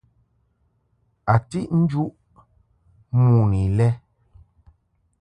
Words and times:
A 1.31 1.33
tiʼ 1.49 1.67
njuʼ 1.81 2.09
mon 3.21 3.51
i 3.63 3.63
lɛ. 3.77 3.87